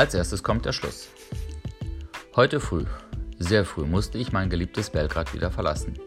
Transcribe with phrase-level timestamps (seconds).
[0.00, 1.10] Als erstes kommt der Schluss.
[2.34, 2.86] Heute früh,
[3.38, 5.98] sehr früh, musste ich mein geliebtes Belgrad wieder verlassen.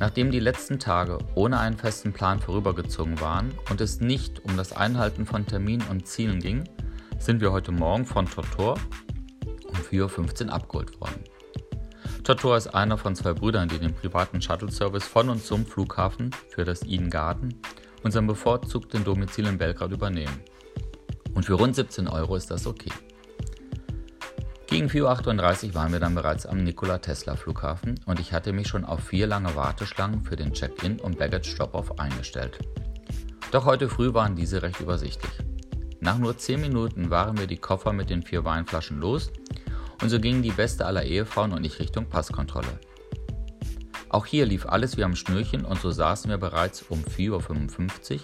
[0.00, 4.72] Nachdem die letzten Tage ohne einen festen Plan vorübergezogen waren und es nicht um das
[4.72, 6.64] Einhalten von Terminen und Zielen ging,
[7.20, 8.80] sind wir heute Morgen von Tortor
[9.68, 11.22] um 4.15 Uhr abgeholt worden.
[12.24, 16.64] Tortor ist einer von zwei Brüdern, die den privaten Shuttle-Service von und zum Flughafen für
[16.64, 17.54] das Eden Garden,
[18.02, 20.40] unserem bevorzugten Domizil in Belgrad, übernehmen.
[21.34, 22.90] Und für rund 17 Euro ist das okay.
[24.66, 28.66] Gegen 4.38 Uhr waren wir dann bereits am Nikola Tesla Flughafen und ich hatte mich
[28.66, 32.58] schon auf vier lange Warteschlangen für den Check-in und Baggage Drop-off eingestellt.
[33.52, 35.32] Doch heute früh waren diese recht übersichtlich.
[36.00, 39.30] Nach nur 10 Minuten waren wir die Koffer mit den vier Weinflaschen los
[40.02, 42.80] und so gingen die beste aller Ehefrauen und ich Richtung Passkontrolle.
[44.08, 48.20] Auch hier lief alles wie am Schnürchen und so saßen wir bereits um 4.55 Uhr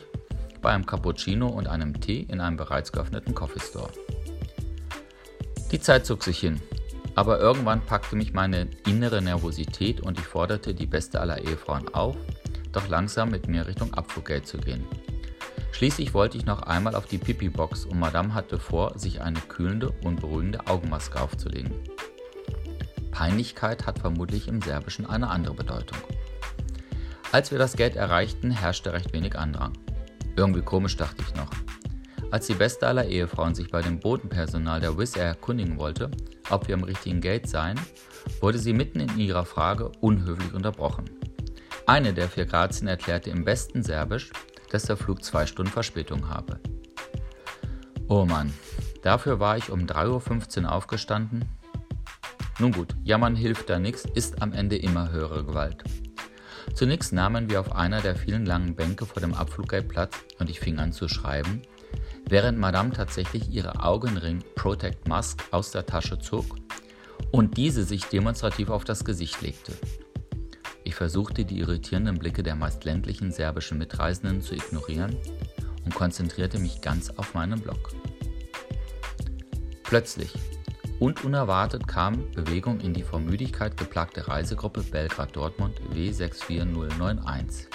[0.60, 3.90] bei einem Cappuccino und einem Tee in einem bereits geöffneten Coffee Store.
[5.72, 6.60] Die Zeit zog sich hin,
[7.14, 12.16] aber irgendwann packte mich meine innere Nervosität und ich forderte die beste aller Ehefrauen auf,
[12.72, 14.84] doch langsam mit mir Richtung Abfluggate zu gehen.
[15.72, 19.90] Schließlich wollte ich noch einmal auf die Pipi-Box und Madame hatte vor, sich eine kühlende
[20.04, 21.72] und beruhigende Augenmaske aufzulegen.
[23.10, 25.98] Peinlichkeit hat vermutlich im Serbischen eine andere Bedeutung.
[27.32, 29.72] Als wir das Gate erreichten, herrschte recht wenig Andrang.
[30.40, 31.50] Irgendwie komisch dachte ich noch.
[32.30, 36.10] Als die beste aller Ehefrauen sich bei dem Bodenpersonal der Wizz Air erkundigen wollte,
[36.48, 37.78] ob wir am richtigen Gate seien,
[38.40, 41.10] wurde sie mitten in ihrer Frage unhöflich unterbrochen.
[41.84, 44.30] Eine der vier Grazien erklärte im besten Serbisch,
[44.70, 46.58] dass der Flug zwei Stunden Verspätung habe.
[48.08, 48.50] Oh Mann,
[49.02, 51.44] dafür war ich um 3.15 Uhr aufgestanden.
[52.58, 55.84] Nun gut, jammern hilft da nichts, ist am Ende immer höhere Gewalt.
[56.74, 60.60] Zunächst nahmen wir auf einer der vielen langen Bänke vor dem Abfluggate Platz und ich
[60.60, 61.62] fing an zu schreiben,
[62.28, 66.56] während Madame tatsächlich ihre Augenring Protect Mask aus der Tasche zog
[67.30, 69.72] und diese sich demonstrativ auf das Gesicht legte.
[70.84, 75.16] Ich versuchte die irritierenden Blicke der meist ländlichen serbischen Mitreisenden zu ignorieren
[75.84, 77.90] und konzentrierte mich ganz auf meinen Block.
[79.82, 80.32] Plötzlich
[81.00, 87.66] und unerwartet kam Bewegung in die vor Müdigkeit geplagte Reisegruppe Belgrad-Dortmund W64091.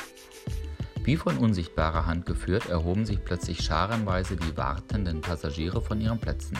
[1.04, 6.58] Wie von unsichtbarer Hand geführt, erhoben sich plötzlich scharenweise die wartenden Passagiere von ihren Plätzen.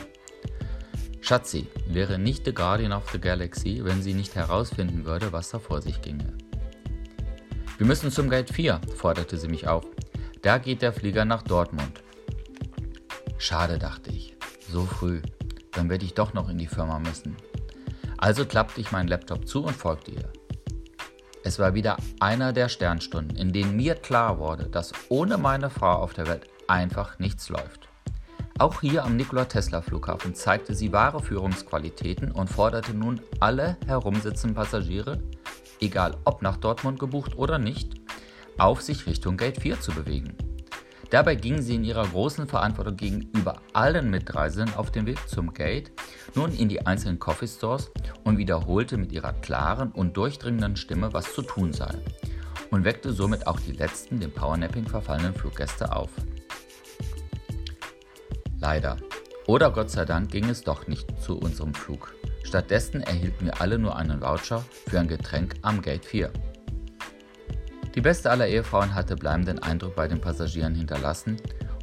[1.22, 5.60] Schatzi wäre nicht The Guardian of the Galaxy, wenn sie nicht herausfinden würde, was da
[5.60, 6.34] vor sich ginge.
[7.78, 9.86] Wir müssen zum Gate 4, forderte sie mich auf.
[10.42, 12.04] Da geht der Flieger nach Dortmund.
[13.38, 14.36] Schade, dachte ich.
[14.72, 15.22] So früh.
[15.76, 17.36] Dann werde ich doch noch in die Firma müssen.
[18.18, 20.30] Also klappte ich meinen Laptop zu und folgte ihr.
[21.44, 25.98] Es war wieder einer der Sternstunden, in denen mir klar wurde, dass ohne meine Frau
[25.98, 27.88] auf der Welt einfach nichts läuft.
[28.58, 34.56] Auch hier am Nikola Tesla Flughafen zeigte sie wahre Führungsqualitäten und forderte nun alle herumsitzenden
[34.56, 35.22] Passagiere,
[35.82, 37.94] egal ob nach Dortmund gebucht oder nicht,
[38.58, 40.36] auf sich Richtung Gate 4 zu bewegen.
[41.16, 45.94] Dabei ging sie in ihrer großen Verantwortung gegenüber allen Mitreisenden auf den Weg zum Gate
[46.36, 47.90] nun in die einzelnen Coffee Stores
[48.26, 51.90] und wiederholte mit ihrer klaren und durchdringenden Stimme, was zu tun sei
[52.70, 56.10] und weckte somit auch die letzten dem Powernapping verfallenen Fluggäste auf.
[58.60, 58.98] Leider.
[59.48, 62.14] Oder Gott sei Dank ging es doch nicht zu unserem Flug.
[62.44, 66.34] Stattdessen erhielten wir alle nur einen Voucher für ein Getränk am Gate 4.
[67.96, 71.38] Die beste aller Ehefrauen hatte bleibenden Eindruck bei den Passagieren hinterlassen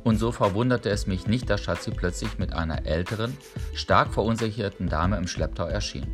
[0.05, 3.37] und so verwunderte es mich nicht, dass Schatzi plötzlich mit einer älteren,
[3.73, 6.06] stark verunsicherten Dame im Schlepptau erschien.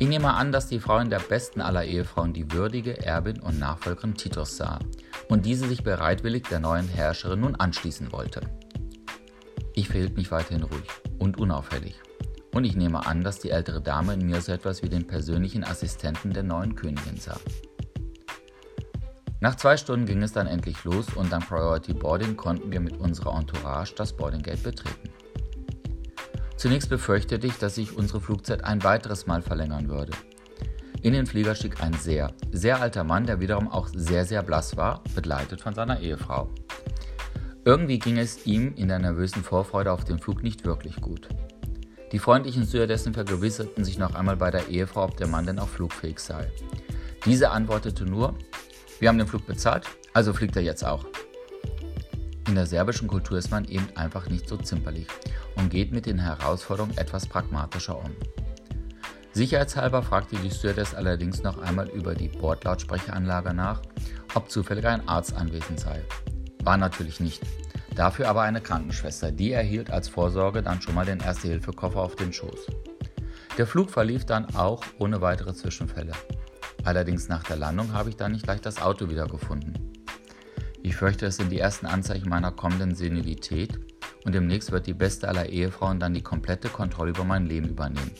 [0.00, 3.58] Ich nehme an, dass die Frau in der besten aller Ehefrauen die würdige Erbin und
[3.58, 4.78] Nachfolgerin Titus sah
[5.28, 8.40] und diese sich bereitwillig der neuen Herrscherin nun anschließen wollte.
[9.74, 10.88] Ich verhielt mich weiterhin ruhig
[11.18, 12.00] und unauffällig.
[12.52, 15.62] Und ich nehme an, dass die ältere Dame in mir so etwas wie den persönlichen
[15.62, 17.38] Assistenten der neuen Königin sah.
[19.40, 22.96] Nach zwei Stunden ging es dann endlich los und dank Priority Boarding konnten wir mit
[22.96, 25.10] unserer Entourage das Boarding Gate betreten.
[26.56, 30.12] Zunächst befürchtete ich, dass sich unsere Flugzeit ein weiteres Mal verlängern würde.
[31.02, 34.76] In den Flieger stieg ein sehr, sehr alter Mann, der wiederum auch sehr, sehr blass
[34.76, 36.50] war, begleitet von seiner Ehefrau.
[37.64, 41.28] Irgendwie ging es ihm in der nervösen Vorfreude auf den Flug nicht wirklich gut.
[42.10, 45.68] Die freundlichen Stewardessen vergewisserten sich noch einmal bei der Ehefrau, ob der Mann denn auch
[45.68, 46.50] flugfähig sei.
[47.24, 48.34] Diese antwortete nur,
[49.00, 51.04] wir haben den Flug bezahlt, also fliegt er jetzt auch.
[52.48, 55.06] In der serbischen Kultur ist man eben einfach nicht so zimperlich
[55.56, 58.10] und geht mit den Herausforderungen etwas pragmatischer um.
[59.32, 63.82] Sicherheitshalber fragte die Stewardess allerdings noch einmal über die Bordlautsprecheranlage nach,
[64.34, 66.02] ob zufällig ein Arzt anwesend sei.
[66.64, 67.42] War natürlich nicht.
[67.94, 72.32] Dafür aber eine Krankenschwester, die erhielt als Vorsorge dann schon mal den Erste-Hilfe-Koffer auf den
[72.32, 72.66] Schoß.
[73.58, 76.12] Der Flug verlief dann auch ohne weitere Zwischenfälle.
[76.88, 79.92] Allerdings nach der Landung habe ich dann nicht gleich das Auto wiedergefunden.
[80.82, 83.78] Ich fürchte, es sind die ersten Anzeichen meiner kommenden Senilität
[84.24, 88.12] und demnächst wird die beste aller Ehefrauen dann die komplette Kontrolle über mein Leben übernehmen.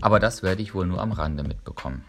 [0.00, 2.04] Aber das werde ich wohl nur am Rande mitbekommen.